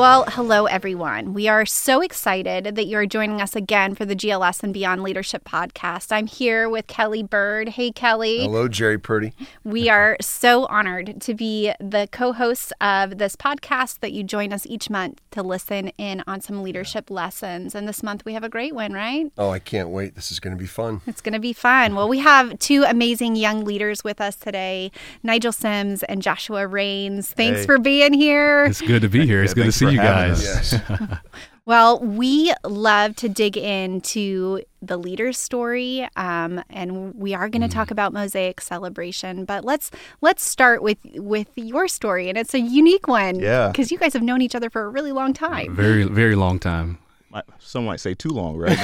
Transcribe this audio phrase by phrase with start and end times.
[0.00, 1.34] Well, hello, everyone.
[1.34, 5.44] We are so excited that you're joining us again for the GLS and Beyond Leadership
[5.44, 6.10] Podcast.
[6.10, 7.68] I'm here with Kelly Bird.
[7.68, 8.38] Hey, Kelly.
[8.38, 9.34] Hello, Jerry Purdy.
[9.62, 14.54] We are so honored to be the co hosts of this podcast that you join
[14.54, 17.74] us each month to listen in on some leadership lessons.
[17.74, 19.30] And this month we have a great one, right?
[19.36, 20.14] Oh, I can't wait.
[20.14, 21.02] This is going to be fun.
[21.06, 21.94] It's going to be fun.
[21.94, 27.32] Well, we have two amazing young leaders with us today Nigel Sims and Joshua Rains.
[27.32, 27.66] Thanks Hey.
[27.66, 28.64] for being here.
[28.64, 29.42] It's good to be here.
[29.42, 30.42] It's good to see for you guys.
[30.42, 30.80] Yes.
[31.66, 37.68] Well, we love to dig into the leader's story, um, and we are going to
[37.68, 39.44] talk about Mosaic Celebration.
[39.44, 43.68] But let's let's start with with your story, and it's a unique one, Yeah.
[43.68, 45.76] because you guys have known each other for a really long time.
[45.76, 46.98] Very, very long time.
[47.30, 48.76] Might- Some might say too long, right?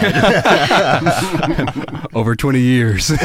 [2.15, 3.10] Over 20 years.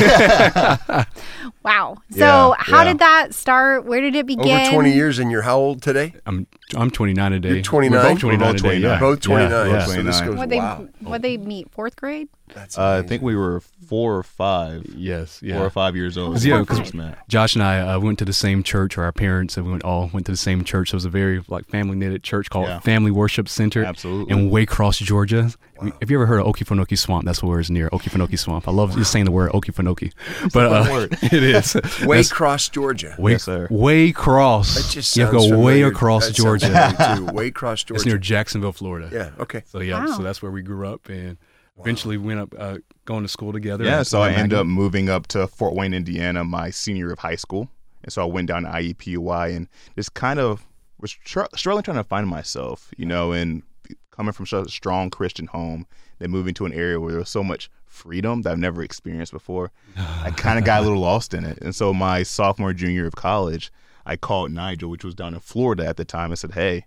[1.64, 1.98] Wow.
[2.10, 2.84] So, Yeah, how yeah.
[2.86, 3.86] did that start?
[3.86, 4.62] Where did it begin?
[4.62, 6.16] Over 20 years, and you're how old today?
[6.26, 7.50] I'm I'm 29 today.
[7.54, 8.00] You're 29?
[8.02, 8.70] We're both 29 We're both today.
[8.82, 8.82] 29.
[8.92, 9.00] Yeah.
[9.00, 9.52] Both 29.
[9.52, 9.86] Yeah, yeah.
[9.86, 10.88] So this goes, What they wow.
[11.02, 12.30] what they meet fourth grade?
[12.54, 15.40] That's uh, I think we were four or five, Yes.
[15.40, 16.34] four or five years old.
[16.34, 17.18] Cause, yeah, we 'cause- first met.
[17.28, 19.84] Josh and I uh, went to the same church, or our parents, and we went,
[19.84, 20.90] all went to the same church.
[20.94, 22.80] It was a very like family knitted church called Yeah.
[22.80, 24.34] Family Worship Center Absolutely.
[24.38, 25.52] in Waycross, Georgia.
[26.00, 27.26] Have you ever heard of Okefenokee Swamp?
[27.26, 28.68] That's where it's near Okefenokee Swamp.
[28.68, 30.14] I love just saying the word Okefenokee,
[30.54, 31.14] but uh, word.
[31.24, 31.74] it is.
[32.06, 33.16] Waycross, Georgia.
[33.18, 33.68] Way, Yes, sir.
[33.70, 34.76] Waycross.
[34.76, 36.68] That just you have to sounds go way across That Georgia.
[36.68, 37.52] familiar, too.
[37.52, 39.10] Waycross, It's near Jacksonville, Florida.
[39.12, 39.42] yeah.
[39.42, 39.64] Okay.
[39.66, 40.18] So yeah, Wow.
[40.18, 41.38] so that's where we grew up, and
[41.82, 43.84] eventually went up uh, going to school together.
[43.84, 47.20] Yeah, so I ended up moving up to Fort Wayne, Indiana, my senior year of
[47.20, 47.70] high school,
[48.04, 50.66] and so I went down to IUPUI and just kind of
[51.00, 53.64] was str- struggling trying to find myself, you know, and
[54.12, 55.88] coming from such a strong Christian home,
[56.20, 59.32] then moving to an area where there was so much freedom that I've never experienced
[59.32, 59.72] before.
[59.98, 63.08] I kind of got a little lost in it, and so my sophomore junior year
[63.08, 63.72] of college,
[64.06, 66.86] I called Nigel, which was down in Florida at the time, and said, "Hey."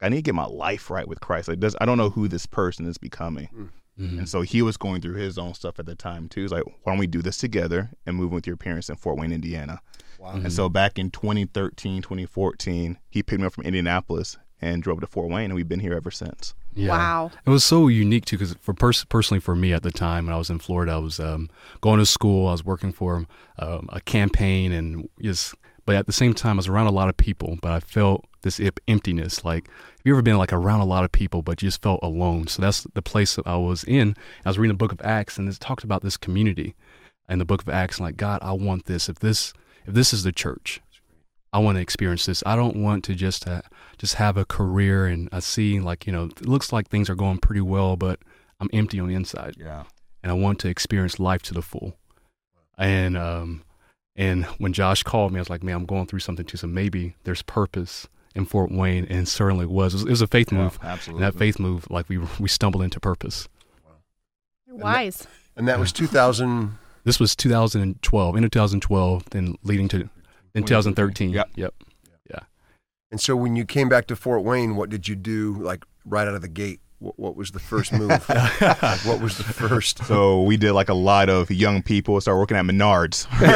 [0.00, 1.48] I need to get my life right with Christ.
[1.48, 3.48] Like, does I don't know who this person is becoming.
[3.98, 4.18] Mhm.
[4.18, 6.42] And so he was going through his own stuff at the time too.
[6.42, 9.18] He's like, why don't we do this together and move with your parents in Fort
[9.18, 9.80] Wayne, Indiana?
[10.18, 10.32] Wow.
[10.32, 15.06] And so back in 2013, 2014, he picked me up from Indianapolis and drove to
[15.06, 16.54] Fort Wayne, and we've been here ever since.
[16.74, 16.88] Yeah.
[16.88, 17.30] Wow.
[17.46, 20.34] It was so unique too, because for pers- personally for me at the time when
[20.34, 21.48] I was in Florida, I was um,
[21.80, 23.26] going to school, I was working for
[23.58, 25.54] um, a campaign, and just
[25.86, 28.26] but at the same time, I was around a lot of people, but I felt
[28.42, 29.44] this emptiness.
[29.44, 32.00] Like, have you ever been like around a lot of people, but you just felt
[32.02, 32.46] alone?
[32.46, 34.16] So that's the place that I was in.
[34.44, 36.74] I was reading the Book of Acts, and it talked about this community
[37.28, 39.08] in the Book of Acts, and like God, I want this.
[39.08, 39.52] If this
[39.86, 40.80] if this is the church,
[41.52, 42.42] I want to experience this.
[42.46, 43.62] I don't want to just uh,
[43.98, 47.14] just have a career and I see like you know it looks like things are
[47.14, 48.20] going pretty well, but
[48.60, 49.84] I'm empty on the inside, Yeah.
[50.22, 51.96] and I want to experience life to the full.
[52.76, 53.62] And um,
[54.16, 56.56] and when Josh called me, I was like, man, I'm going through something too.
[56.56, 59.92] So maybe there's purpose in Fort Wayne, and certainly was.
[59.92, 61.24] It was, it was a faith move, absolutely.
[61.24, 63.48] and that faith move, like we we stumbled into purpose.
[64.66, 65.26] You're wise.
[65.56, 66.78] And that was 2000.
[67.04, 70.08] This was 2012, into 2012, then leading to
[70.54, 71.30] in 2013.
[71.30, 71.50] Yep.
[71.56, 71.74] Yep.
[72.30, 72.40] Yeah.
[73.10, 76.28] And so when you came back to Fort Wayne, what did you do like right
[76.28, 76.80] out of the gate?
[77.00, 78.08] What, what was the first move?
[78.10, 78.28] Like,
[79.04, 80.04] what was the first?
[80.06, 83.28] So we did like a lot of young people start working at Menards.
[83.40, 83.46] we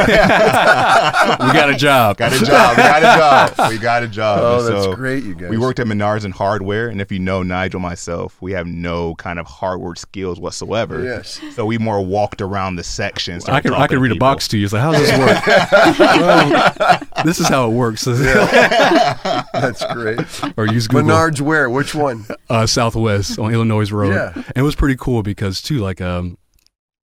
[1.52, 2.19] got a job.
[2.19, 2.76] got a job.
[2.76, 3.70] We got a job.
[3.70, 4.38] We got a job.
[4.41, 5.50] Oh, that's so great, you guys.
[5.50, 9.16] We worked at Menards in hardware, and if you know Nigel myself, we have no
[9.16, 11.02] kind of hardware skills whatsoever.
[11.02, 11.41] Yes.
[11.56, 13.42] So we more walked around the sections.
[13.42, 14.64] I started could I talking could to read a box to you.
[14.66, 15.98] It's like, how does this work?
[15.98, 18.04] well, this is how it works.
[18.04, 20.20] That's great.
[20.56, 21.10] or use Google.
[21.10, 21.69] Menards where?
[21.69, 22.25] Which one?
[22.48, 24.15] uh, Southwest on Illinois Road.
[24.15, 24.32] Yeah.
[24.34, 26.37] And it was pretty cool because too, like um,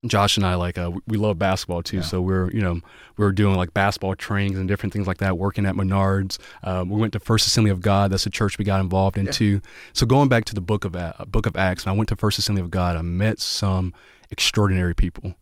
[0.06, 1.98] Josh and I, like uh, we- love basketball too.
[1.98, 2.02] Yeah.
[2.02, 2.74] So we're you know
[3.16, 5.36] we were doing like basketball trainings and different things like that.
[5.36, 6.38] Working at Menards.
[6.62, 8.10] Um, we went to First Assembly of God.
[8.12, 9.60] That's a church we got involved in too.
[9.92, 12.16] So going back to the book of A- Book of Acts, when I went to
[12.16, 13.92] First Assembly of God, I met some
[14.30, 15.34] extraordinary people.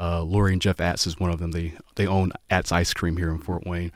[0.00, 1.52] Uh, Lori and Jeff Atz is one of them.
[1.52, 3.92] They they own Atz Ice Cream here in Fort Wayne,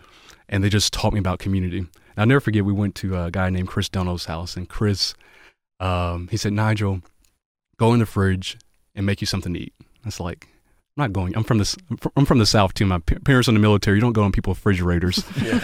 [0.48, 1.78] and they just taught me about community.
[1.78, 2.64] And I'll never forget.
[2.64, 5.14] We went to a guy named Chris Duno's house, and Chris,
[5.80, 7.02] um, he said, "Nigel,
[7.76, 8.58] go in the fridge
[8.94, 9.74] and make you something to eat."
[10.04, 10.46] It's like
[10.96, 11.36] I'm not going.
[11.36, 11.76] I'm from this.
[12.16, 12.86] I'm from the south too.
[12.86, 13.96] My parents are in the military.
[13.96, 15.22] You don't go in people's refrigerators.
[15.42, 15.60] Yeah.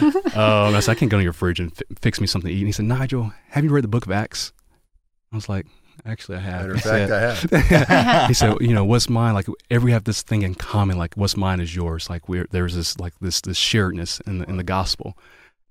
[0.67, 2.55] um, I said, I can't go in your fridge and fi- fix me something to
[2.55, 2.61] eat.
[2.61, 4.53] And he said, Nigel, have you read the Book of Acts?
[5.31, 5.67] I was like,
[6.05, 6.61] Actually, I have.
[6.63, 7.51] Matter of fact, I said-
[7.89, 8.27] have.
[8.29, 9.35] he said, you know, what's mine?
[9.35, 10.99] Like, every we have this thing in common.
[10.99, 12.11] Like, what's mine is yours.
[12.11, 15.17] Like, we're there's this like this this sharedness in the in the gospel.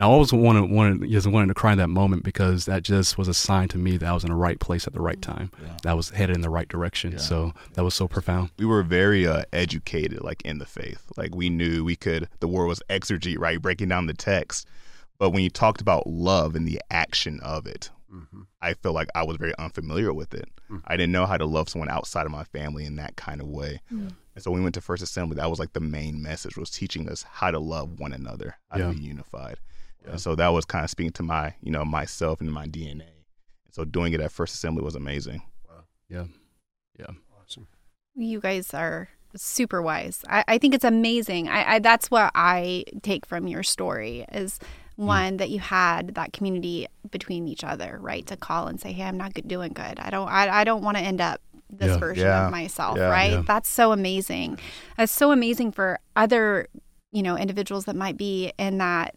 [0.01, 3.17] And I always wanted wanted just wanted to cry in that moment because that just
[3.19, 5.21] was a sign to me that I was in the right place at the right
[5.21, 5.51] time.
[5.61, 5.77] Yeah.
[5.83, 7.11] That I was headed in the right direction.
[7.11, 7.17] Yeah.
[7.19, 8.49] So that was so profound.
[8.57, 12.47] we were very uh, educated like in the faith like we knew we could the
[12.47, 14.67] word was exegete right breaking down the text
[15.19, 18.45] but when you talked about love and the action of it Mhm.
[18.61, 20.49] I felt like I was very unfamiliar with it.
[20.69, 20.81] Mm.
[20.85, 23.47] I didn't know how to love someone outside of my family in that kind of
[23.47, 23.79] way.
[23.89, 24.11] Mm.
[24.35, 26.69] And so when we went to First Assembly, that was like the main message was
[26.69, 28.87] teaching us how to love one another, how Yeah.
[28.89, 29.59] to be unified.
[30.03, 30.11] Yeah.
[30.11, 33.09] And so that was kind of speaking to my, you know, myself and my DNA.
[33.71, 35.41] So doing it at First Assembly was amazing.
[35.67, 35.83] Wow.
[36.09, 36.25] Yeah.
[36.99, 37.11] Yeah.
[37.39, 37.67] Awesome.
[38.15, 40.23] You guys are super wise.
[40.29, 41.47] I, I think it's amazing.
[41.47, 44.59] I, I that's what I take from your story is
[44.99, 45.05] mm.
[45.05, 48.25] one that you had that community between each other, right?
[48.27, 49.99] To call and say, "Hey, I'm not good, doing good.
[49.99, 50.27] I don't.
[50.27, 51.39] I, I don't want to end up
[51.69, 51.97] this Yeah.
[51.97, 52.45] version Yeah.
[52.45, 53.09] of myself, Yeah.
[53.09, 53.31] right?
[53.31, 53.43] Yeah.
[53.45, 54.59] That's so amazing.
[54.97, 56.67] That's so amazing for other,
[57.13, 59.15] you know, individuals that might be in that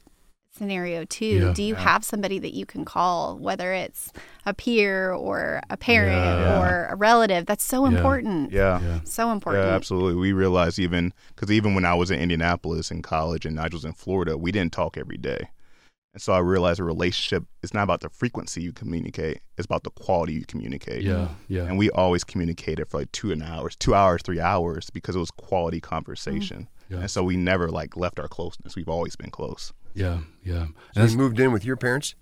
[0.64, 1.24] scenario too.
[1.26, 1.52] Yeah.
[1.52, 1.80] Do you Yeah.
[1.80, 4.12] have somebody that you can call, whether it's
[4.46, 6.60] a peer or a parent Yeah.
[6.60, 7.46] or a relative?
[7.46, 7.96] That's so Yeah.
[7.96, 8.52] important.
[8.52, 8.80] Yeah.
[8.80, 9.00] Yeah.
[9.04, 9.64] So important.
[9.66, 10.14] Yeah, absolutely.
[10.14, 13.84] We realized even because even when I was in Indianapolis in college and Nigel was
[13.84, 15.48] in Florida, we didn't talk every day.
[16.12, 19.82] And so I realized a relationship is not about the frequency you communicate; it's about
[19.82, 21.02] the quality you communicate.
[21.02, 21.30] Yeah.
[21.48, 21.64] Yeah.
[21.64, 25.18] And we always communicated for like two and hours, two hours, three hours, because it
[25.18, 26.68] was quality conversation.
[26.68, 26.94] Mm-hmm.
[26.94, 27.00] Yeah.
[27.00, 28.76] And so we never like left our closeness.
[28.76, 29.72] We've always been close.
[29.94, 30.18] Yeah.
[30.44, 30.66] Yeah.
[30.96, 32.14] And So you moved in with your parents,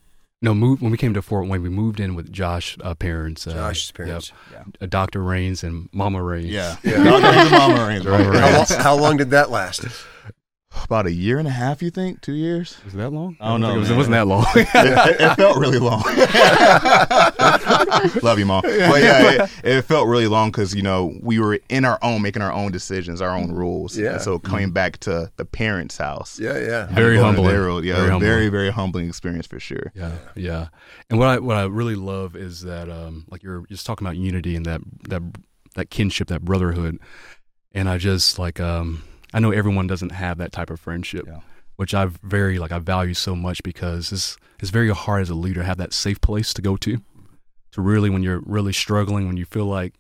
[0.45, 3.47] no, move when we came to Fort Wayne, we moved in with Josh uh, parents.
[3.47, 4.33] Uh, Josh's parents.
[4.51, 5.23] Yep, uh, Dr.
[5.23, 6.47] Rains and Mama Rains.
[6.47, 6.77] Yeah.
[6.83, 7.03] Yeah.
[7.05, 8.21] Mama Rains, right?
[8.27, 8.71] Mama How, Rains.
[8.71, 9.85] lo- how long did that last?
[10.85, 12.23] About a year and a half, you think?
[12.23, 12.79] Two years?
[12.85, 13.37] Was that long?
[13.41, 14.45] I don't know, It, was, it wasn't that long.
[14.57, 16.03] it, it- it felt really long.
[18.23, 18.63] Love you, mom.
[18.63, 22.23] But yeah, it, it felt really long because you know we were in our own,
[22.23, 23.97] making our own decisions, our own rules.
[23.99, 24.15] Yeah.
[24.15, 26.87] And so coming back to the parents' house, Yeah, yeah.
[26.87, 27.49] Very going to humbling.
[27.49, 28.31] their road, yeah, Very very, humbling.
[28.31, 29.93] very, very humbling experience for sure.
[29.95, 30.69] Yeah, yeah.
[31.11, 34.17] And what I what I really love is that um like you're just talking about
[34.17, 35.23] unity and that that
[35.75, 36.99] that kinship, that brotherhood.
[37.73, 39.03] And I just like um
[39.33, 41.27] I know everyone doesn't have that type of friendship.
[41.27, 41.41] Yeah.
[41.77, 45.35] Which I very like I value so much because it's it's very hard as a
[45.35, 46.99] leader to have that safe place to go to.
[47.73, 49.95] To really when you're really struggling, when you feel like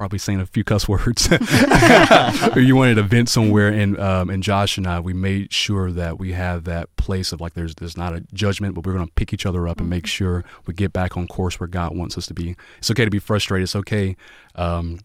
[0.00, 1.28] probably saying a few cuss words
[2.56, 5.92] or you wanted to vent somewhere and um, and Josh and I we made sure
[5.92, 9.06] that we have that place of like there's there's not a judgment but we're going
[9.06, 11.94] to pick each other up and make sure we get back on course where God
[11.94, 14.16] wants us to be it's okay to be frustrated it's okay
[14.54, 15.00] um,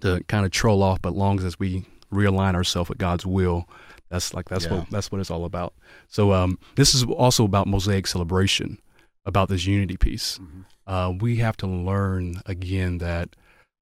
[0.00, 1.84] to kind of troll off but long as we
[2.14, 3.68] realign ourselves with God's will
[4.10, 4.74] that's like that's Yeah.
[4.78, 5.74] what that's what it's all about
[6.08, 8.78] so um, this is also about mosaic celebration
[9.26, 10.38] about this unity piece
[10.86, 13.30] uh, we have to learn again that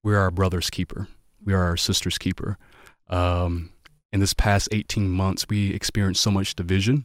[0.05, 1.09] we're our brother's keeper.
[1.45, 2.59] We are our sister's keeper.
[3.09, 3.71] Um,
[4.13, 7.05] in this past 18 months, we experienced so much division,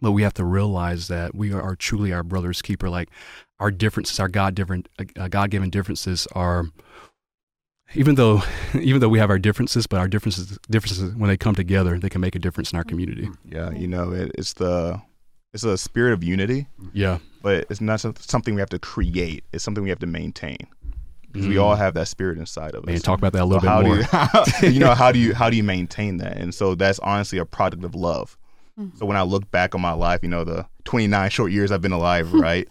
[0.00, 2.88] but we have to realize that we are, truly our brother's keeper.
[2.90, 3.08] Like
[3.60, 6.66] our differences, our God different, uh, God given differences are.
[7.94, 8.42] Even though,
[8.74, 12.08] even though we have our differences, but our differences, differences when they come together, they
[12.08, 13.28] can make a difference in our community.
[13.44, 15.00] Yeah, you know, it, it's the
[15.52, 19.44] it's a spirit of unity, Yeah, but it's not something we have to create.
[19.52, 20.56] It's something we have to maintain.
[21.34, 21.62] 'Cause we Mm.
[21.62, 22.86] all have that spirit inside of us.
[22.88, 24.42] Man, talk about that a So little how bit more.
[24.60, 26.36] do you, you know how do you how do you maintain that?
[26.36, 28.36] And so that's honestly a product of love.
[28.78, 28.98] Mhm.
[28.98, 31.80] So when I look back on my life, you know, the 29 short years I've
[31.82, 32.68] been alive, right?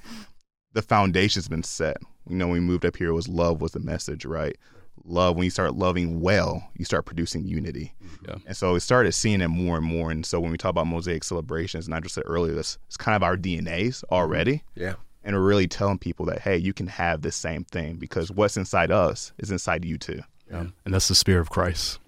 [0.74, 1.98] the foundation's been set.
[2.30, 4.56] You know, when we moved up here, it was love was the message, right?
[5.05, 5.36] Love.
[5.36, 7.93] When you start loving well, you start producing unity.
[8.27, 8.36] Yeah.
[8.46, 10.12] And so we started seeing it more and more.
[10.12, 12.98] And so when we talk about mosaic celebrations, and I just said earlier, this it's
[12.98, 14.13] kind of our DNAs mm-hmm.
[14.13, 14.96] already Yeah.
[15.24, 18.58] and we're really telling people that hey you can have this same thing because what's
[18.58, 20.65] inside us is inside you too Yeah.
[20.86, 22.00] And that's the spirit of Christ.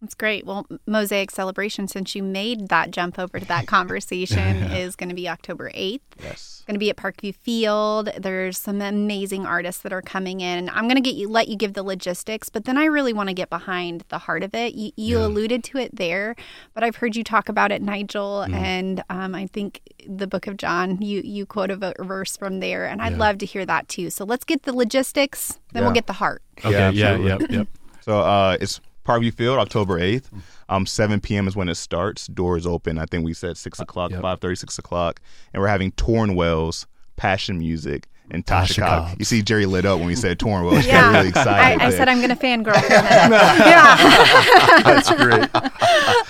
[0.00, 0.46] That's great.
[0.46, 5.14] Well, Mosaic Celebration, since you made that jump over to that conversation, is going to
[5.14, 6.00] be October 8th.
[6.22, 8.10] yes Going to be at Parkview Field.
[8.16, 10.68] There's some amazing artists that are coming in.
[10.68, 13.28] I'm going to get you let you give the logistics, but then I really want
[13.28, 14.74] to get behind the heart of it.
[14.74, 15.26] You, you Yeah.
[15.26, 16.36] alluded to it there,
[16.74, 18.54] but I've heard you talk about it, Nigel, Mm.
[18.54, 21.02] and um, I think the Book of John.
[21.02, 23.18] You you quote a verse from there, and I'd Yeah.
[23.18, 24.10] love to hear that too.
[24.10, 26.42] So let's get the logistics, then we'll get the heart.
[26.64, 26.70] Okay.
[26.70, 27.06] Yeah, Yeah.
[27.08, 27.28] absolutely.
[27.46, 27.50] Yep.
[27.50, 27.68] Yep.
[28.02, 30.24] so uh it's parkview field october 8th
[30.68, 34.10] um 7 p.m is when it starts doors open i think we said 6 o'clock
[34.10, 34.20] yep.
[34.22, 35.20] 5 6 o'clock
[35.52, 36.86] and we're having Tauren Wells
[37.16, 39.06] passion music and tasha Tasha Cobb.
[39.08, 39.16] Cobbs.
[39.18, 41.00] you see jerry lit up when we said Tauren Wells she Yeah.
[41.00, 45.48] got really excited I, I said I'm going to fangirl for yeah, That's great.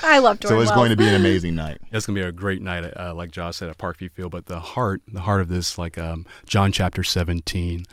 [0.05, 0.79] I love Tauren so it's Wells.
[0.79, 3.57] going to be an amazing night It's gonna be a great night, uh, like Josh
[3.57, 4.31] said at Parkview Field.
[4.33, 7.85] But the heart, the heart of this, like um, John chapter seventeen,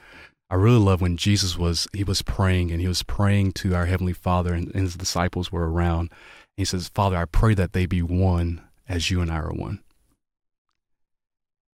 [0.49, 3.85] I really love when Jesus was he was praying and he was praying to our
[3.87, 6.11] heavenly Father, and, and his disciples were around.
[6.55, 9.81] He says, "Father, I pray that they be one as you and I are one."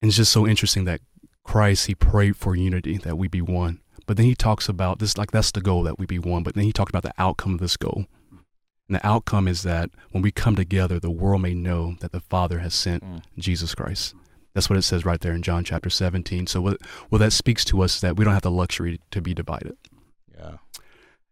[0.01, 1.01] And it's just so interesting that
[1.45, 5.17] Christ he prayed for unity that we be one, but then he talks about this
[5.17, 6.43] like that's the goal that we be one.
[6.43, 8.07] But then he talked about the outcome of this goal.
[8.89, 12.21] And the outcome is that when we come together, the world may know that the
[12.21, 13.23] Father has sent Mm.
[13.39, 14.15] Jesus Christ.
[14.59, 16.49] That's what it says right there in John chapter 17.
[16.49, 16.79] So what
[17.11, 19.77] what that speaks to us is that we don't have the luxury to be divided.
[20.37, 20.55] Yeah.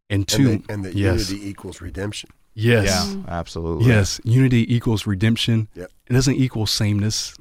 [0.09, 2.31] And two, and, that, and that yes, unity equals redemption.
[2.55, 3.23] yes, Yeah.
[3.27, 3.87] Absolutely.
[3.87, 5.67] yes, unity equals redemption.
[5.75, 5.91] Yep.
[6.09, 7.35] It doesn't equal sameness.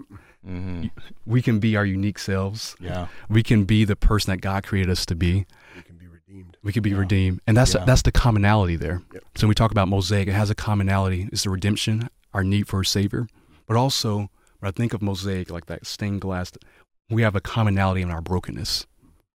[0.44, 0.86] hmm
[1.28, 2.76] We can be our unique selves.
[2.80, 3.08] Yeah.
[3.30, 5.46] We can be the person that God created us to be.
[5.76, 6.58] We can be redeemed.
[6.64, 6.98] We can be Yeah.
[6.98, 7.86] redeemed, and that's Yeah.
[7.86, 9.04] that's the commonality there.
[9.14, 9.24] Yep.
[9.36, 11.30] So when we talk about mosaic, it has a commonality.
[11.32, 13.28] It's the redemption, our need for a savior,
[13.68, 14.32] but also
[14.66, 16.52] when I think of mosaic, like that stained glass,
[17.10, 18.88] we have a commonality in our brokenness,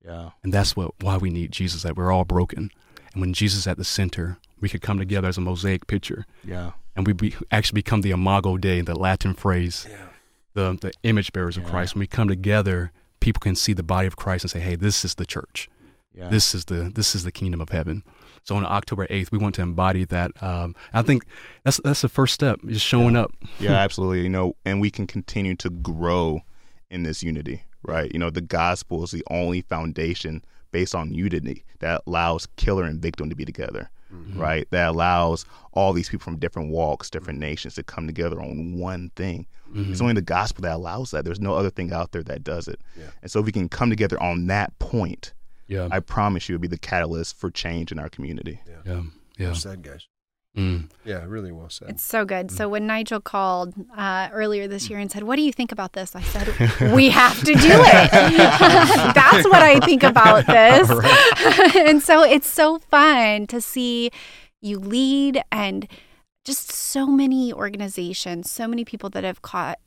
[0.03, 0.31] Yeah.
[0.43, 1.83] and that's what why we need Jesus.
[1.83, 2.71] That we're all broken,
[3.13, 6.25] and when Jesus is at the center, we could come together as a mosaic picture,
[6.43, 6.71] Yeah.
[6.95, 10.07] and we be, actually become the imago Dei, the Latin phrase, Yeah.
[10.55, 11.93] the the image bearers of Christ.
[11.93, 15.05] When we come together, people can see the body of Christ and say, "Hey, this
[15.05, 15.69] is the church."
[16.11, 16.29] Yeah.
[16.29, 18.03] This is the this is the kingdom of heaven.
[18.43, 20.31] So on October eighth, we want to embody that.
[20.41, 21.25] Um, I think
[21.63, 23.31] that's that's the first step, just showing up.
[23.59, 24.21] Yeah, absolutely.
[24.21, 26.41] You know, and we can continue to grow
[26.89, 28.11] in this unity, right?
[28.11, 33.01] You know, the gospel is the only foundation based on unity that allows killer and
[33.01, 33.89] victim to be together,
[34.35, 34.67] right?
[34.71, 39.11] That allows all these people from different walks, different nations to come together on one
[39.15, 39.47] thing.
[39.75, 41.25] It's only the gospel that allows that.
[41.25, 42.81] There's no other thing out there that does it.
[42.97, 43.05] Yeah.
[43.21, 45.33] And so if we can come together on that point,
[45.69, 48.59] Yeah, I promise you it'll be the catalyst for change in our community.
[48.85, 49.03] yeah,
[49.37, 49.45] yeah.
[49.47, 50.07] Well said, guys.
[50.57, 50.89] Mm.
[51.05, 51.91] Yeah, really well said.
[51.91, 52.49] It's so good.
[52.49, 55.93] So when Nigel called uh, earlier this year and said, "What do you think about
[55.93, 56.47] this?" I said,
[56.95, 58.11] "We have to do it."
[59.15, 60.89] That's what I think about this.
[61.75, 64.09] and so it's so fun to see
[64.59, 65.87] you lead and
[66.43, 69.77] just so many organizations, so many people that have caught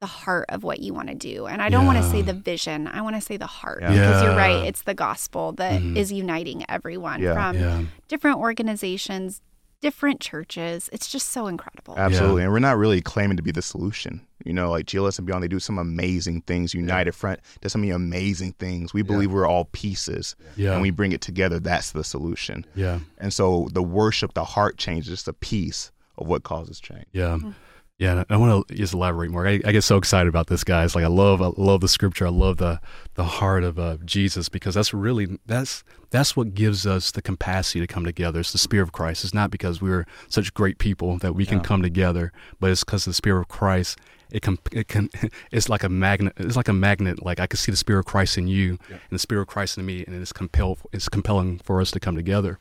[0.00, 1.46] the heart of what you want to do.
[1.46, 2.86] And I don't want to say the vision.
[2.86, 3.90] I want to say the heart Yeah.
[3.90, 4.64] because you're right.
[4.66, 6.16] It's the gospel that is Mhm.
[6.16, 7.34] uniting everyone Yeah.
[7.34, 9.40] from Yeah, different organizations,
[9.80, 10.88] different churches.
[10.92, 11.94] It's just so incredible.
[11.96, 12.44] Absolutely.
[12.44, 14.20] And we're not really claiming to be the solution.
[14.44, 16.74] You know, like GLS and Beyond, they do some amazing things.
[16.74, 18.94] United Front does some amazing things.
[18.94, 21.58] We believe we're all pieces yeah, and we bring it together.
[21.58, 22.64] That's the solution.
[22.76, 26.78] yeah, And so the worship, the heart change is just a piece of what causes
[26.80, 27.06] change.
[27.12, 27.36] yeah.
[27.36, 27.50] Mm-hmm.
[27.98, 29.44] Yeah, I want to just elaborate more.
[29.44, 30.94] I, I get so excited about this, guys.
[30.94, 32.26] Like I love, I love the scripture.
[32.26, 32.80] I love the
[33.14, 37.80] the heart of uh, Jesus because that's really that's that's what gives us the capacity
[37.80, 38.38] to come together.
[38.38, 39.24] It's the Spirit of Christ.
[39.24, 41.64] It's not because we're such great people that we can Yeah.
[41.64, 43.98] come together, but it's because the Spirit of Christ.
[44.30, 45.08] It can, it can,
[45.50, 46.34] it's like a magnet.
[46.36, 47.24] It's like a magnet.
[47.24, 49.76] Like I can see the Spirit of Christ in you, and the Spirit of Christ
[49.76, 52.60] in me, and it's compel, it's compelling for us to come together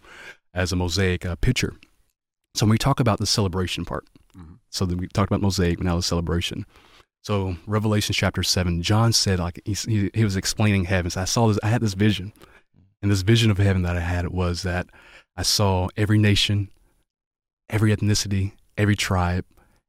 [0.54, 1.76] as a mosaic uh, picture.
[2.56, 4.06] So when we talk about the celebration part,
[4.70, 6.66] so then we talked about mosaic, now the celebration.
[7.24, 11.12] So Revelation chapter seven, John said like he, he, he was explaining heaven.
[11.12, 11.60] So I saw this.
[11.64, 12.34] I had this vision,
[13.02, 14.88] and this vision of heaven that I had was that
[15.36, 16.70] I saw every nation,
[17.70, 19.46] every ethnicity, every tribe.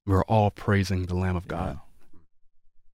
[0.07, 1.79] We were all praising the Lamb of God.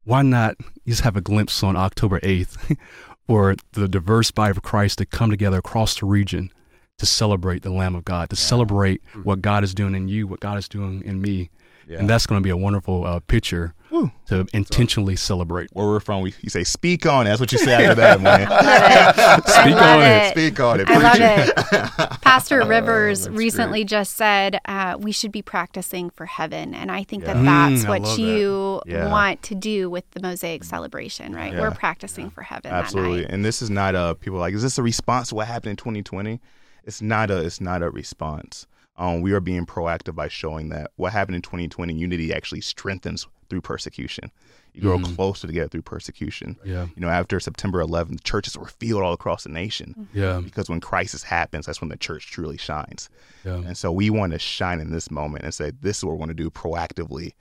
[0.03, 0.57] Why not
[0.87, 2.77] just have a glimpse on October eighth
[3.27, 6.51] for the diverse body of Christ to come together across the region
[6.99, 10.41] to celebrate the Lamb of God, to celebrate what God is doing in you, what
[10.41, 11.51] God is doing in me.
[11.87, 11.99] Yeah.
[11.99, 14.11] And that's going to be a wonderful uh, picture Woo.
[14.29, 15.69] to intentionally celebrate.
[15.75, 17.29] Where we're from, we, you say, speak on it.
[17.29, 18.47] That's what you say after that, man.
[19.43, 20.07] Speak on it.
[20.07, 20.31] it.
[20.31, 20.89] Speak on it.
[20.89, 22.11] I love Preach it.
[22.23, 27.03] Pastor Rivers that's recently just said uh, we should be practicing for heaven, and I
[27.05, 27.35] think Yeah.
[27.35, 28.23] that that's Mm, what love that.
[28.23, 29.11] you Yeah.
[29.11, 31.53] want to do with the Mosaic celebration, right?
[31.53, 31.61] Yeah.
[31.61, 33.17] We're practicing for heaven Absolutely.
[33.19, 33.35] that night.
[33.35, 35.77] And this is not a people like, is this a response to what happened in
[35.77, 36.41] 2020?
[36.85, 38.67] It's not a it's not a response.
[38.97, 43.27] Um, we are being proactive by showing that what happened in 2020, unity actually strengthens
[43.51, 44.31] through persecution.
[44.73, 45.15] You grow Mhm.
[45.17, 46.57] closer together through persecution.
[46.65, 50.69] Yeah, You know, after September 11th, churches were filled all across the nation yeah, because
[50.69, 53.09] when crisis happens, that's when the church truly shines.
[53.45, 53.57] yeah.
[53.57, 56.19] And so we want to shine in this moment and say, this is what we're
[56.19, 57.33] going to do proactively.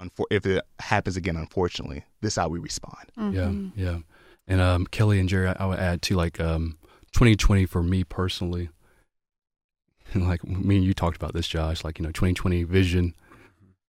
[0.00, 3.06] Unfor- if it happens again, unfortunately, this is how we respond.
[3.16, 3.72] Yeah, Mhm.
[3.76, 3.98] yeah.
[4.46, 6.78] And um, Kelly and Jerry, I, I would add to like um,
[7.12, 8.68] 2020 for me personally.
[10.14, 11.84] And like me and you talked about this, Josh.
[11.84, 13.14] Like you know, 2020 vision,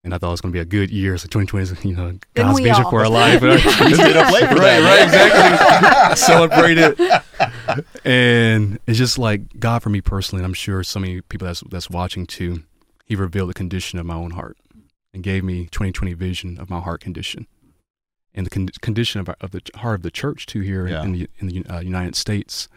[0.03, 1.17] and I thought it was going to be a good year.
[1.17, 2.89] So 2020 is you know God's vision all.
[2.91, 3.41] for our life.
[3.41, 6.15] Let's get a play for right, right, exactly.
[6.17, 6.99] Celebrate it.
[8.05, 11.61] And it's just like God for me personally, and I'm sure so many people that's
[11.69, 12.63] that's watching too.
[13.05, 14.57] He revealed the condition of my own heart
[15.13, 17.47] and gave me 2020 vision of my heart condition
[18.35, 21.03] and the con- condition of, our, of the heart of the church too here Yeah.
[21.03, 22.67] in the in the uh, United States.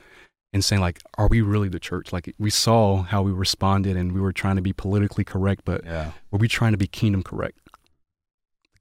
[0.53, 2.13] And saying like, are we really the church?
[2.13, 5.85] Like we saw how we responded, and we were trying to be politically correct, but
[5.85, 6.13] Yeah.
[6.31, 7.59] were we trying to be kingdom correct?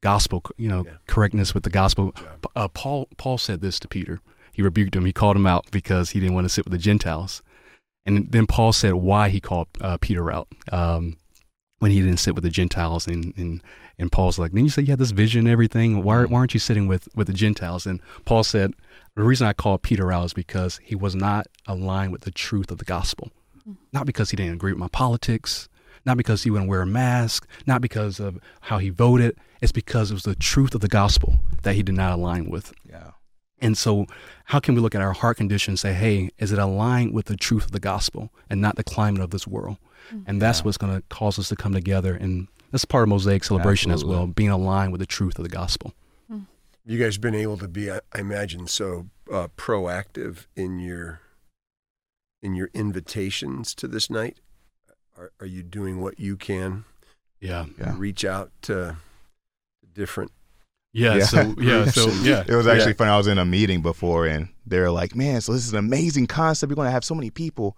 [0.01, 0.93] Gospel, you know, Yeah.
[1.07, 2.11] correctness with the gospel.
[2.13, 2.45] job.
[2.55, 4.19] Uh, Paul Paul said this to Peter.
[4.51, 5.05] He rebuked him.
[5.05, 7.41] He called him out because he didn't want to sit with the Gentiles.
[8.05, 10.47] And then Paul said why he called uh, Peter out.
[10.71, 11.17] Um,
[11.81, 13.07] when he didn't sit with the Gentiles.
[13.07, 13.59] And, and,
[13.97, 16.03] and Paul's like, then you say you had this vision and everything.
[16.03, 16.31] Why, mm-hmm.
[16.31, 17.87] why aren't you sitting with, with the Gentiles?
[17.87, 18.73] And Paul said,
[19.15, 22.69] the reason I called Peter out is because he was not aligned with the truth
[22.69, 23.31] of the gospel.
[23.57, 23.73] Mm-hmm.
[23.93, 25.69] Not because he didn't agree with my politics,
[26.05, 29.35] not because he wouldn't wear a mask, not because of how he voted.
[29.59, 32.73] It's because it was the truth of the gospel that he did not align with.
[32.87, 33.11] Yeah.
[33.59, 34.05] And so,
[34.45, 37.25] how can we look at our heart condition and say, hey, is it aligned with
[37.25, 39.77] the truth of the gospel and not the climate of this world?
[40.25, 42.13] And that's what's going to cause us to come together.
[42.15, 45.49] And that's part of Mosaic celebration as well, being aligned with the truth of the
[45.49, 45.93] gospel.
[46.83, 51.21] You guys been able to be, I I imagine, so uh, proactive in your
[52.41, 54.39] in your invitations to this night.
[55.15, 56.85] Are, are you doing what you can?
[57.39, 57.65] Yeah.
[57.77, 57.93] Yeah.
[57.97, 58.97] Reach out to
[59.93, 60.31] different.
[60.93, 61.15] Yeah.
[61.17, 61.23] Yeah.
[61.25, 61.85] So, yeah.
[61.85, 62.43] So, yeah.
[62.47, 62.97] It was actually Yeah.
[62.97, 63.11] funny.
[63.11, 66.25] I was in a meeting before, and they're like, "Man, so this is an amazing
[66.27, 66.69] concept.
[66.71, 67.77] You're going to have so many people,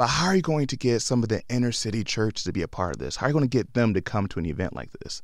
[0.00, 2.62] but how are you going to get some of the inner city churches to be
[2.62, 3.16] a part of this?
[3.16, 5.20] How are you going to get them to come to an event like this?"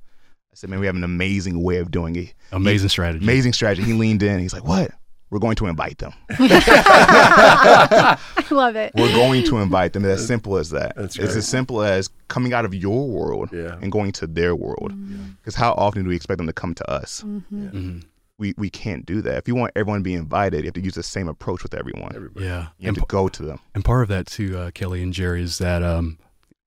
[0.52, 2.34] I said, "Man, we have an amazing way of doing it.
[2.52, 3.24] Amazing strategy.
[3.24, 4.38] Amazing strategy." He leaned in.
[4.38, 4.90] He's like, "What?
[5.30, 6.12] We're going to invite them.
[6.30, 8.18] I
[8.50, 8.92] love it.
[8.94, 10.04] We're going to invite them.
[10.04, 10.94] It's as simple as that.
[10.94, 13.76] That's it's as simple as coming out of your world Yeah.
[13.82, 14.92] and going to their world.
[15.38, 17.22] Because how often do we expect them to come to us?
[17.26, 18.04] Mhm.
[18.38, 19.36] We we can't do that.
[19.38, 21.74] If you want everyone to be invited, you have to use the same approach with
[21.74, 22.12] everyone.
[22.14, 22.44] Everybody.
[22.46, 22.66] Yeah.
[22.78, 23.60] You have And to go to them.
[23.74, 26.18] And part of that too, uh, Kelly and Jerry, is that um,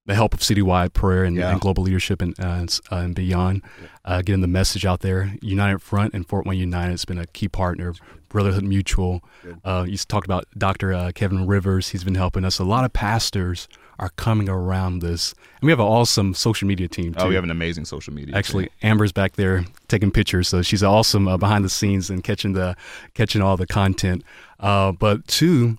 [0.07, 1.51] the help of citywide prayer and, Yeah.
[1.51, 3.61] and global leadership and, uh, and, uh, and beyond,
[4.05, 5.35] uh, getting the message out there.
[5.43, 7.93] United Front and Fort Wayne United has been a key partner.
[8.29, 9.23] Brotherhood Mutual.
[9.43, 9.59] Good.
[9.63, 10.93] Uh, you talked about Dr.
[10.93, 11.89] Uh, Kevin Rivers.
[11.89, 12.57] He's been helping us.
[12.59, 13.67] A lot of pastors
[13.99, 17.19] are coming around this, and we have an awesome social media team too.
[17.19, 18.35] Oh, we have an amazing social media.
[18.35, 18.73] Actually, team.
[18.81, 22.75] Amber's back there taking pictures, so she's awesome uh, behind the scenes and catching the
[23.13, 24.23] catching all the content.
[24.59, 25.77] Uh, but two,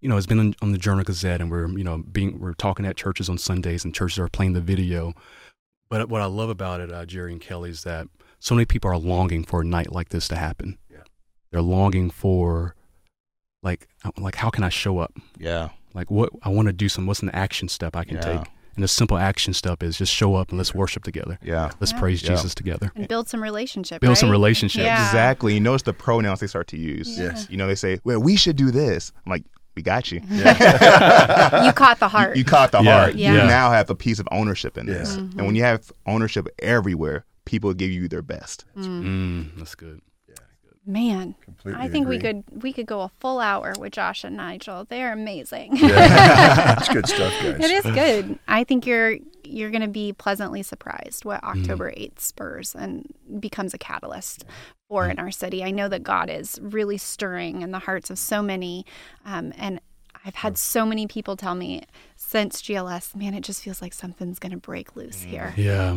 [0.00, 2.54] you know, it's been on, on the Journal Gazette, and we're you know being we're
[2.54, 5.14] talking at churches on Sundays, and churches are playing the video.
[5.88, 8.06] But what I love about it, uh, Jerry and Kelly, is that
[8.38, 10.78] so many people are longing for a night like this to happen.
[10.90, 11.02] Yeah.
[11.50, 12.76] They're longing for,
[13.62, 15.12] like, like how can I show up?
[15.36, 17.06] yeah, Like, what I want to do some.
[17.06, 18.20] What's an action step I can Yeah.
[18.38, 18.46] take?
[18.76, 21.38] And the simple action step is just show up and let's worship together.
[21.42, 21.70] yeah.
[21.80, 21.98] Let's Yeah.
[21.98, 22.30] praise Yeah.
[22.36, 22.92] Jesus together.
[22.94, 24.00] And build some relationship.
[24.00, 24.32] Build some right?
[24.34, 24.82] relationship.
[24.84, 25.04] Yeah.
[25.06, 25.54] Exactly.
[25.54, 27.18] You notice the pronouns they start to use.
[27.18, 27.46] Yes.
[27.50, 31.72] You know, they say, "Well, we should do this." I'm like, "We got you." You
[31.72, 32.36] caught the heart.
[32.36, 32.98] You caught the Yeah.
[33.00, 33.14] heart.
[33.16, 33.32] Yeah.
[33.32, 33.46] You Yeah.
[33.46, 35.14] now have a piece of ownership in this.
[35.16, 35.20] Yeah.
[35.22, 38.64] And when you have ownership everywhere, people give you their best.
[38.78, 40.00] Mm, that's good.
[40.86, 44.36] Man, Completely I think we could we could go a full hour with Josh and
[44.36, 44.86] Nigel.
[44.88, 45.74] They're amazing.
[45.80, 47.60] That's good stuff, guys.
[47.60, 48.38] it is good.
[48.48, 51.60] I think you're you're going to be pleasantly surprised what Mm-hmm.
[51.62, 54.44] October 8th spurs and becomes a catalyst
[54.88, 55.10] for Mm-hmm.
[55.12, 55.62] in our city.
[55.62, 58.84] I know that God is really stirring in the hearts of so many
[59.24, 59.80] um, and
[60.24, 61.82] I've had so many people tell me
[62.16, 65.54] since GLS, man, it just feels like something's going to break loose here.
[65.56, 65.96] Yeah.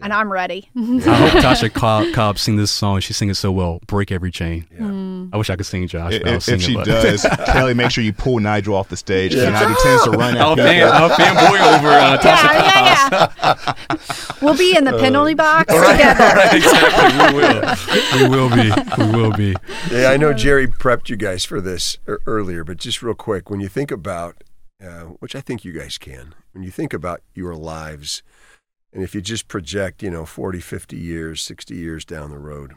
[0.00, 0.68] And I'm ready.
[0.76, 3.00] I hope Tasha Cobb, Cobb sing this song.
[3.00, 3.80] She sings it so well.
[3.86, 4.66] Break every chain.
[4.72, 5.34] Yeah.
[5.34, 6.18] I wish I could sing Josh.
[6.18, 8.74] but I'll If, sing if it, she but- does, Kelly, make sure you pull Nigel
[8.74, 9.34] off the stage.
[9.34, 9.50] Yeah.
[9.50, 9.68] Yeah.
[9.68, 10.92] He tends to run I'll at fan, people.
[10.92, 14.34] I'll fanboy over uh, Tasha yeah, yeah, yeah.
[14.42, 16.24] we'll be in the penalty box Right, together.
[16.36, 18.28] right, exactly.
[18.28, 18.28] We will.
[18.28, 19.04] We will be.
[19.12, 19.54] We will be.
[19.90, 23.60] Yeah, I know Jerry prepped you guys for this earlier, but just real quick, when
[23.60, 24.42] you think about,
[24.82, 28.22] uh, which I think you guys can, when you think about your lives,
[28.92, 32.72] and if you just project, you know, 40, 50 years, 60 years down the road,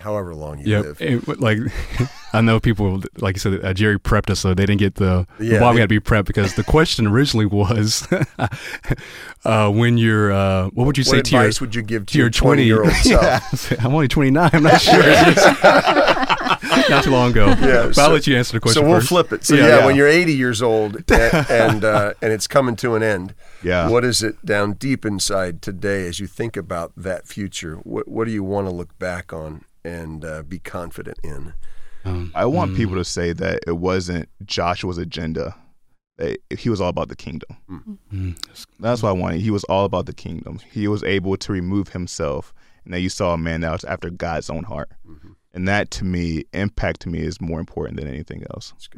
[0.00, 1.00] however long you Yeah, live.
[1.00, 1.58] it- like
[2.32, 5.26] I know people, like you said, uh, Jerry prepped us, so they didn't get the
[5.40, 8.06] Yeah, why we had to be prepped because the question originally was,
[9.44, 12.28] uh, when you're, uh, what would you say to your would you give to, your
[12.30, 13.72] 20 year old self?
[13.84, 14.50] I'm only 29.
[14.52, 15.02] I'm not sure.
[16.90, 17.46] not too long ago.
[17.48, 19.08] Yeah, but so- I'll let you answer the question So we'll first.
[19.08, 19.44] flip it.
[19.44, 19.86] So Yeah, yeah, yeah.
[19.86, 21.10] when you're 80 years old and
[21.50, 23.88] and, uh, and it's coming to an end, Yeah.
[23.88, 27.76] what is it down deep inside today as you think about that future?
[27.84, 31.54] What what do you want to look back on and uh, be confident in?
[32.04, 35.56] Um, I want mm, people to say that it wasn't Joshua's agenda.
[36.18, 37.56] That he was all about the kingdom.
[38.12, 38.36] mm,
[38.80, 39.40] That's what I wanted.
[39.42, 40.60] He was all about the kingdom.
[40.72, 44.08] He was able to remove himself, and then you saw a man that was after
[44.10, 44.90] God's own heart.
[45.52, 48.72] And that, to me, impact to me is more important than anything else.
[48.72, 48.88] That's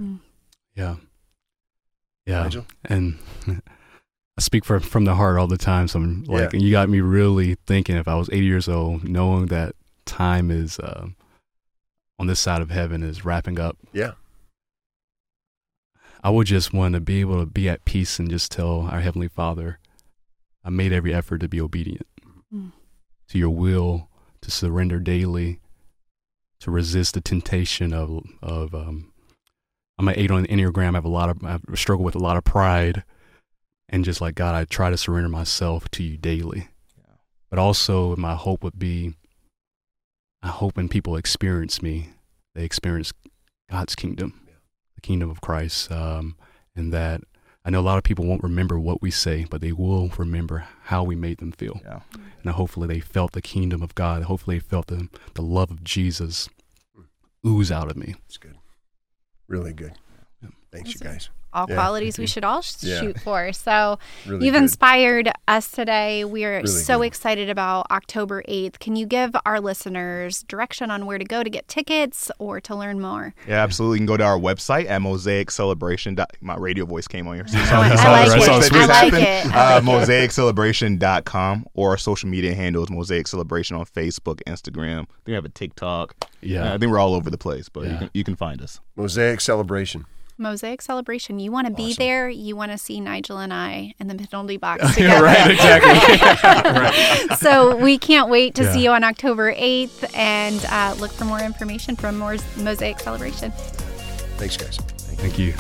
[0.77, 0.97] yeah.
[2.27, 2.43] Yeah.
[2.43, 2.67] Nigel?
[2.85, 5.89] and I speak from from the heart all the time.
[5.89, 6.59] So I'm like, Yeah.
[6.61, 7.97] you got me really thinking.
[7.97, 11.07] If I was 80 years old, knowing that time is uh,
[12.19, 14.13] on this side of heaven is wrapping up, Yeah.
[16.23, 19.01] I would just want to be able to be at peace and just tell our
[19.01, 19.79] heavenly Father,
[20.65, 22.07] I made every effort to be obedient
[22.53, 22.73] Mm.
[23.29, 24.09] to your will,
[24.41, 25.61] to surrender daily,
[26.61, 28.75] to resist the temptation of of.
[28.75, 29.13] Um,
[29.99, 30.91] I'm an eight on the enneagram.
[30.91, 33.05] I have a lot of I struggle with a lot of pride.
[33.91, 36.69] and just like God, I try to surrender myself to you daily.
[37.51, 39.15] But also, my hope would be,
[40.43, 42.11] I hope when people experience me,
[42.55, 43.13] they experience
[43.71, 44.47] God's kingdom,
[44.99, 46.37] the kingdom of Christ, um,
[46.75, 47.23] and that
[47.65, 50.67] I know a lot of people won't remember what we say, but they will remember
[50.85, 51.81] how we made them feel.
[51.85, 52.01] Yeah.
[52.43, 54.25] And hopefully, they felt the kingdom of God.
[54.25, 56.49] Hopefully, they felt the the love of Jesus
[57.47, 58.17] ooze out of me.
[58.27, 58.57] It's good.
[59.47, 59.93] Really good.
[60.73, 61.31] Thanks, you guys.
[61.59, 62.33] All Yeah, qualities we thank you.
[62.33, 63.01] should all sh- Yeah.
[63.01, 63.53] shoot for.
[63.69, 64.63] So Really you've good.
[64.63, 66.25] inspired us today.
[66.25, 67.07] We are Really so good.
[67.09, 68.79] excited about October 8th.
[68.79, 72.75] Can you give our listeners direction on where to go to get tickets or to
[72.77, 73.35] learn more?
[73.49, 73.97] Yeah, absolutely.
[73.97, 76.15] You can go to our website at Mosaic Celebration.
[76.15, 77.47] dot- My radio voice came on here.
[77.49, 78.43] So I, you I like the it.
[78.63, 79.55] switch I that just like it.
[79.55, 80.31] I Uh, like it.
[80.69, 84.93] MosaicCelebration.com or our social media handles Mosaic Celebration on Facebook, Instagram.
[85.01, 86.15] I think we have a TikTok.
[86.41, 86.71] Yeah.
[86.71, 88.81] Uh, I think we're all over the place, but you, can, you can find us.
[88.97, 90.05] Mosaic celebration.
[90.39, 91.39] Mosaic Celebration.
[91.41, 92.29] You want to be there.
[92.29, 95.25] You want to see Nigel and I in the penalty box together.
[95.25, 97.37] right, exactly.
[97.37, 98.73] so we can't wait to Yeah.
[98.73, 103.51] see you on October 8th and uh, look for more information from Mosaic Celebration.
[104.37, 104.77] Thanks, guys.
[105.17, 105.55] Thank you.